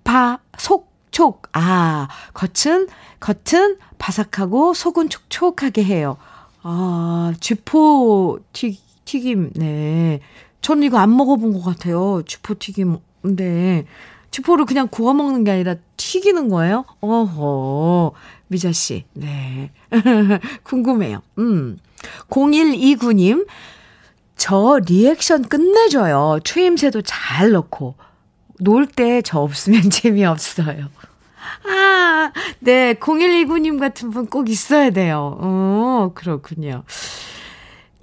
[0.03, 1.43] 바, 속, 촉.
[1.53, 2.89] 아, 겉은,
[3.21, 6.17] 겉은 바삭하고 속은 촉촉하게 해요.
[6.63, 10.21] 아, 쥐포 튀, 튀김, 네.
[10.63, 12.23] 저는 이거 안 먹어본 것 같아요.
[12.27, 12.99] 쥐포 튀김.
[13.23, 13.87] 근데
[14.31, 16.85] 쥐포를 그냥 구워 먹는 게 아니라 튀기는 거예요?
[17.01, 18.13] 어허.
[18.49, 19.05] 미자 씨.
[19.15, 19.71] 네.
[20.65, 21.21] 궁금해요.
[21.39, 21.79] 음.
[22.31, 23.47] 0129님.
[24.37, 26.41] 저 리액션 끝내줘요.
[26.45, 27.95] 추임새도 잘 넣고.
[28.61, 30.89] 놀 때 저 없으면 재미없어요.
[31.67, 32.95] 아, 네.
[32.95, 35.37] 0129님 같은 분 꼭 있어야 돼요.
[35.41, 36.85] 어, 그렇군요.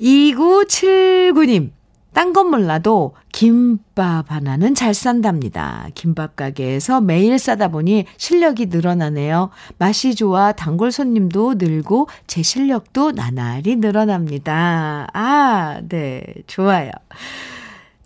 [0.02, 1.72] 2979님.
[2.18, 5.88] 딴 건 몰라도 김밥 하나는 잘 싼답니다.
[5.94, 9.52] 김밥 가게에서 매일 싸다 보니 실력이 늘어나네요.
[9.78, 15.08] 맛이 좋아 단골 손님도 늘고 제 실력도 나날이 늘어납니다.
[15.14, 16.24] 아, 네.
[16.48, 16.90] 좋아요.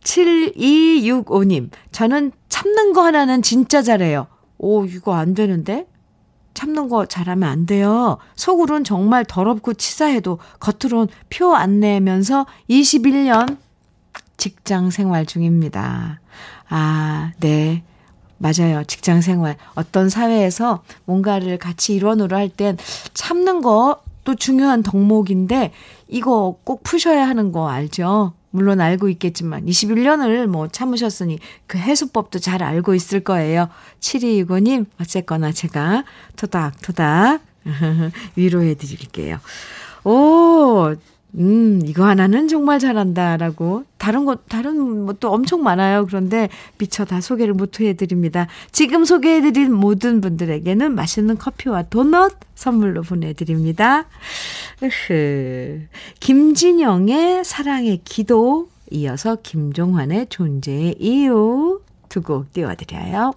[0.03, 4.27] 7265님, 저는 참는 거 하나는 진짜 잘해요.
[4.57, 5.87] 오, 이거 안 되는데?
[6.53, 8.17] 참는 거 잘하면 안 돼요.
[8.35, 13.57] 속으론 정말 더럽고 치사해도 겉으론 표 안 내면서 21년
[14.45, 16.19] 직장 생활 중입니다.
[16.67, 17.83] 아, 네.
[18.39, 18.83] 맞아요.
[18.87, 19.55] 직장 생활.
[19.75, 22.75] 어떤 사회에서 뭔가를 같이 일원으로 할 땐
[23.13, 25.71] 참는 것도 중요한 덕목인데
[26.07, 28.33] 이거 꼭 푸셔야 하는 거 알죠?
[28.49, 33.69] 물론 알고 있겠지만 21년을 뭐 참으셨으니 그 해수법도 잘 알고 있을 거예요.
[33.99, 36.03] 7229님 어쨌거나 제가
[36.35, 37.41] 토닥토닥
[38.35, 39.37] 위로해 드릴게요.
[40.03, 40.95] 오,
[41.35, 43.85] 음, 이거 하나는 정말 잘한다라고.
[43.97, 46.05] 다른 것, 다른 것도 엄청 많아요.
[46.05, 48.47] 그런데 미처 다 소개를 못 해드립니다.
[48.71, 54.05] 지금 소개해드린 모든 분들에게는 맛있는 커피와 도넛 선물로 보내드립니다.
[54.83, 55.81] 으흐.
[56.19, 63.31] 김진영의 사랑의 기도, 이어서 김종환의 존재의 이유 두 곡 띄워드려요.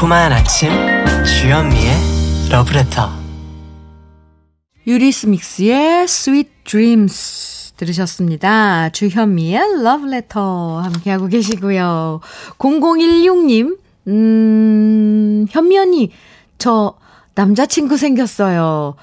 [0.00, 0.70] 달콤한 아침
[1.26, 1.92] 주현미의
[2.50, 3.10] 러브레터
[4.86, 8.88] 유리스 믹스의 Sweet Dreams 들으셨습니다.
[8.88, 12.20] 주현미의 Letter 함께하고 계시고요.
[12.56, 13.76] 0016님,
[14.08, 16.10] 음, 현미 언니,
[16.56, 16.94] 저
[17.34, 18.94] 남자친구 생겼어요.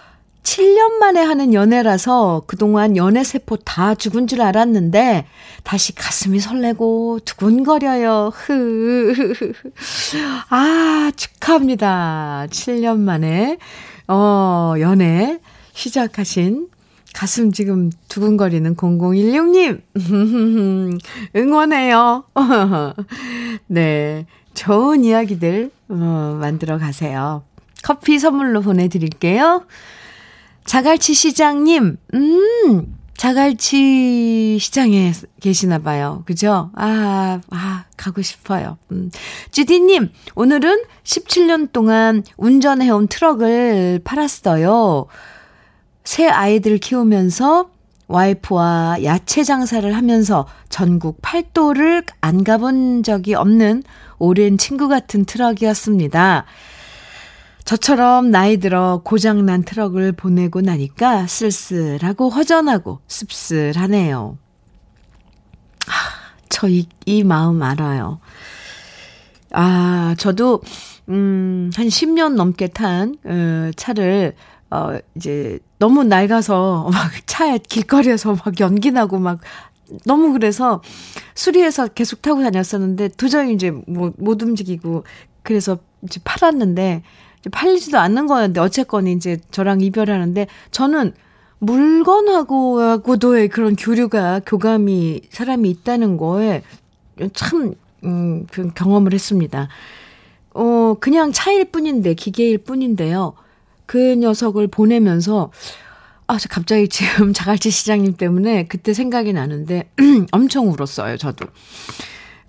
[0.48, 5.26] 7년 만에 하는 연애라서 그동안 연애세포 다 죽은 줄 알았는데
[5.64, 8.32] 다시 가슴이 설레고 두근거려요.
[8.34, 9.44] 흐.
[10.50, 12.48] 아, 축하합니다.
[12.50, 13.58] 7년 만에,
[14.08, 15.40] 어, 연애
[15.74, 16.70] 시작하신
[17.14, 19.82] 가슴 지금 두근거리는 0016님.
[21.36, 22.24] 응원해요.
[23.68, 24.26] 네.
[24.54, 27.44] 좋은 이야기들, 어, 만들어 가세요.
[27.84, 29.66] 커피 선물로 보내드릴게요.
[30.68, 36.24] 자갈치 시장님, 음, 자갈치 시장에 계시나 봐요.
[36.26, 36.72] 그죠?
[36.76, 38.78] 아, 아, 가고 싶어요.
[38.92, 39.10] 음.
[39.52, 45.06] 찌디님, 오늘은 17년 동안 운전해온 트럭을 팔았어요.
[46.04, 47.70] 새 아이들 키우면서
[48.10, 53.84] 와이프와 야채 장사를 하면서 전국 팔도를 안 가본 적이 없는
[54.20, 56.46] 오랜 친구 같은 트럭이었습니다.
[57.68, 64.38] 저처럼 나이 들어 고장난 트럭을 보내고 나니까 쓸쓸하고 허전하고 씁쓸하네요.
[65.88, 65.92] 아,
[66.48, 68.22] 저 이, 이 마음 알아요.
[69.52, 70.62] 아, 저도,
[71.10, 74.34] 음, 한 10년 넘게 탄, 어, 차를,
[74.72, 79.42] 어, 이제, 너무 낡아서, 막, 차에 길거리에서 막 연기 나고 막,
[80.06, 80.82] 너무 그래서,
[81.36, 85.04] 수리해서 계속 타고 다녔었는데, 도저히 이제 뭐, 못 움직이고,
[85.44, 87.04] 그래서 이제 팔았는데,
[87.52, 91.14] 팔리지도 않는 거였는데 어쨌건 이제 저랑 이별하는데 저는
[91.60, 96.62] 물건하고하고도의 그런 교류가 교감이 사람이 있다는 거에
[97.34, 97.74] 참
[98.04, 99.68] 음, 그 경험을 했습니다.
[100.54, 103.34] 어, 그냥 차일 뿐인데 기계일 뿐인데요.
[103.86, 105.52] 그 녀석을 보내면서
[106.28, 109.90] 아, 저 갑자기 지금 자갈치 시장님 때문에 그때 생각이 나는데
[110.32, 111.48] 엄청 울었어요, 저도.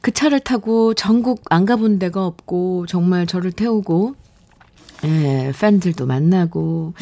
[0.01, 4.15] 그 차를 타고 전국 안 가본 데가 없고 정말 저를 태우고
[5.05, 6.95] 예, 팬들도 만나고,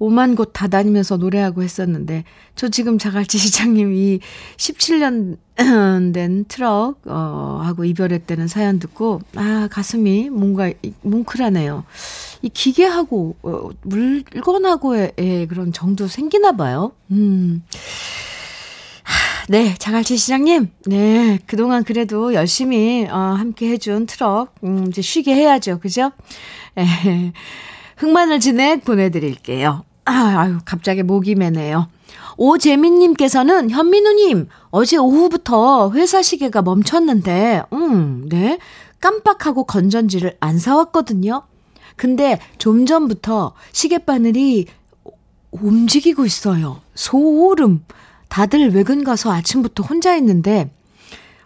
[0.00, 4.20] 오만 곳 다 다니면서 노래하고 했었는데, 저 지금 자갈치 시장님 이
[4.56, 5.36] 17년
[6.14, 11.84] 된 트럭, 어, 하고 이별했다는 사연 듣고, 아, 가슴이 뭔가 뭉클하네요.
[12.42, 16.92] 이 기계하고, 어, 물건하고의 예, 그런 정도 생기나 봐요.
[17.10, 17.62] 음.
[19.50, 20.70] 네, 자갈치 시장님.
[20.86, 25.78] 네, 그동안 그래도 열심히, 어, 함께 해준 트럭, 음, 이제 쉬게 해야죠.
[25.80, 26.12] 그죠?
[26.76, 27.32] 에,
[27.96, 29.84] 흑마늘 진액 보내드릴게요.
[30.04, 31.88] 아, 아유, 갑자기 목이 매네요.
[32.36, 38.58] 오재민님께서는 현민우님, 어제 오후부터 회사 시계가 멈췄는데, 음, 네.
[39.00, 41.42] 깜빡하고 건전지를 안 사왔거든요.
[41.96, 44.66] 근데 좀 전부터 시계바늘이
[45.52, 46.80] 움직이고 있어요.
[46.94, 47.84] 소름.
[48.28, 50.70] 다들 외근 가서 아침부터 혼자 있는데,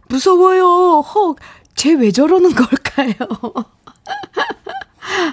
[0.08, 1.00] 무서워요.
[1.02, 1.36] 헉,
[1.74, 3.14] 쟤 왜 저러는 걸까요?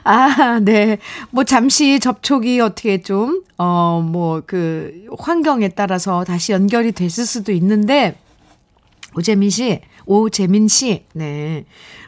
[0.04, 0.98] 아, 네.
[1.32, 8.18] 뭐 잠시 접촉이 어떻게 좀, 어, 뭐 그 환경에 따라서 다시 연결이 됐을 수도 있는데,
[9.18, 11.66] 오재민 씨, 오재민 씨, 네.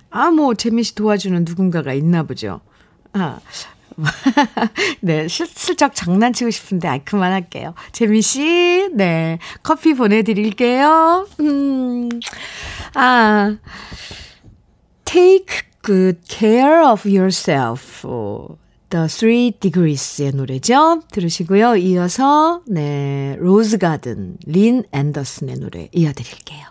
[0.10, 2.62] 아, 뭐, 재민 씨 도와주는 누군가가 있나 보죠.
[3.13, 3.39] 아.
[5.01, 7.73] 네, 슬쩍 장난치고 싶은데, 아, 그만할게요.
[7.91, 9.39] 재민 씨, 네.
[9.63, 11.27] 커피 보내드릴게요.
[11.39, 12.10] 음,
[12.95, 13.58] 아.
[15.12, 18.08] take good care of yourself.
[18.89, 21.01] The Three Degrees의 노래죠.
[21.12, 21.75] 들으시고요.
[21.77, 26.67] 이어서 네 Rose Garden 린 앤더슨의 노래 이어드릴게요.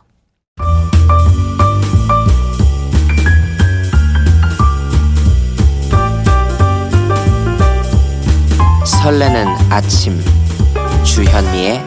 [9.10, 10.22] 설레는 아침.
[11.02, 11.84] 주현미의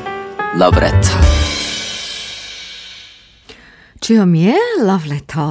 [0.57, 1.52] 러브레터
[4.03, 5.41] 주현미의 러브레터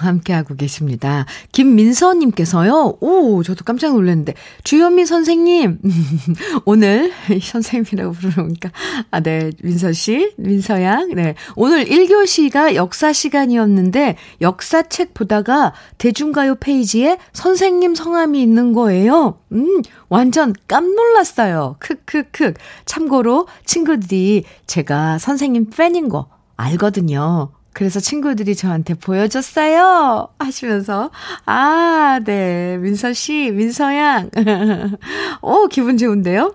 [0.00, 1.24] 함께하고 계십니다.
[1.52, 2.98] 김민서님께서요.
[3.00, 5.78] 오, 저도 깜짝 놀랐는데 주현미 선생님
[6.66, 7.10] 오늘
[7.40, 8.70] 선생님이라고 부르니까
[9.10, 11.08] 아, 네, 민서 씨, 민서 양.
[11.14, 19.38] 네, 오늘 1교시가 역사 시간이었는데 역사책 보다가 대중가요 페이지에 선생님 성함이 있는 거예요.
[19.52, 21.76] 음, 완전 깜놀랐어요.
[21.78, 22.52] 크크크.
[22.84, 27.52] 참고로 친구들이 제가 선생님 팬인 거 알거든요.
[27.72, 30.28] 그래서 친구들이 저한테 보여줬어요.
[30.38, 31.10] 하시면서,
[31.46, 32.76] 아, 네.
[32.78, 34.30] 민서 씨, 민서 양.
[35.42, 36.54] 오, 기분 좋은데요?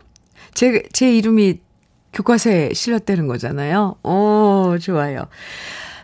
[0.53, 1.59] 제, 제 이름이
[2.13, 3.95] 교과서에 실렸다는 거잖아요.
[4.03, 5.27] 오, 좋아요.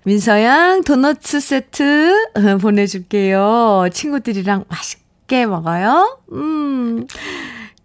[0.04, 2.32] 민서양 도너츠 세트
[2.62, 3.90] 보내줄게요.
[3.94, 6.20] 친구들이랑 맛있게 먹어요.
[6.34, 7.06] 음.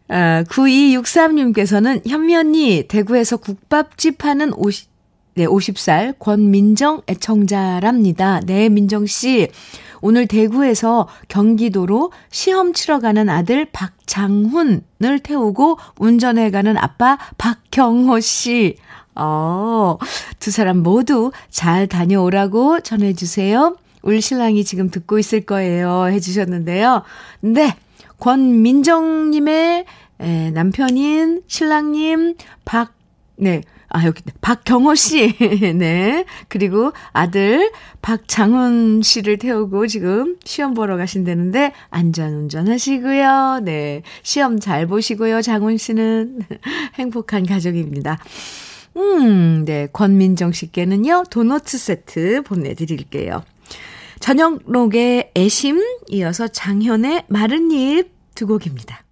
[0.09, 4.89] 아, 9263님께서는 현미 언니, 대구에서 국밥집 하는 50,
[5.37, 8.41] 네, 50살 권민정 애청자랍니다.
[8.41, 9.49] 네, 민정 씨.
[10.01, 18.77] 오늘 대구에서 경기도로 시험 치러 가는 아들 박장훈을 태우고 운전해 가는 아빠 박경호 씨.
[19.15, 19.99] 어,
[20.41, 23.77] 두 사람 모두 잘 다녀오라고 전해주세요.
[24.01, 26.07] 우리 신랑이 지금 듣고 있을 거예요.
[26.07, 27.03] 해주셨는데요.
[27.41, 27.77] 네.
[28.21, 29.85] 권민정님의
[30.55, 32.95] 남편인 신랑님 박,
[33.37, 33.61] 네.
[33.97, 35.33] 아, 여기, 박경호 씨.
[35.75, 36.27] 네.
[36.49, 37.73] 그리고 아들
[38.03, 43.61] 박장훈 씨를 태우고 지금 시험 보러 가신다는데 안전 운전 하시고요.
[43.65, 44.03] 네.
[44.23, 45.41] 시험 잘 보시고요.
[45.41, 46.41] 장훈 씨는
[46.97, 48.19] 행복한 가족입니다.
[48.99, 49.89] 음, 네.
[49.91, 53.45] 권민정 씨께는요, 도너츠 세트 보내드릴게요.
[54.21, 59.06] 저녁록의 애심, 이어서 장현의 마른 잎 두 곡입니다.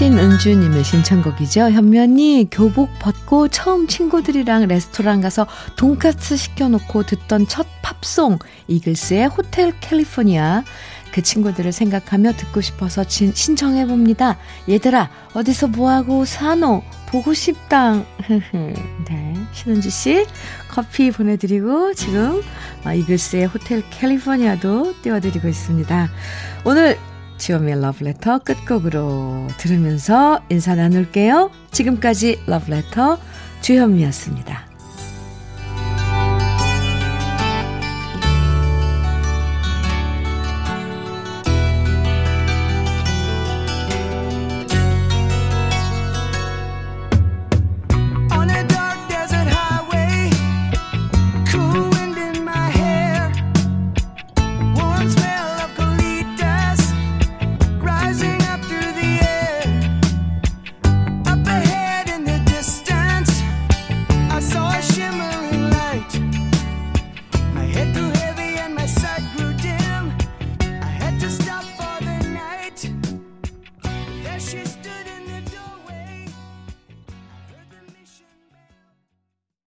[0.00, 1.72] 신은주님의 신청곡이죠.
[1.72, 5.46] 현면이 교복 벗고 처음 친구들이랑 레스토랑 가서
[5.76, 10.64] 돈까스 시켜놓고 듣던 첫 팝송 이글스의 호텔 캘리포니아
[11.12, 14.38] 그 친구들을 생각하며 듣고 싶어서 진, 신청해봅니다.
[14.70, 18.06] 얘들아 어디서 뭐하고 사노 보고 싶당
[19.04, 20.24] 네 신은주 씨
[20.70, 22.40] 커피 보내드리고 지금
[22.86, 26.08] 어, 이글스의 호텔 캘리포니아도 띄워드리고 있습니다.
[26.64, 26.96] 오늘
[27.40, 31.50] 지원미의 러브레터 끝곡으로 들으면서 인사 나눌게요.
[31.72, 33.18] 지금까지 러브레터
[33.62, 34.69] 주현미였습니다.